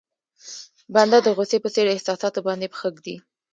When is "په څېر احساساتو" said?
1.61-2.39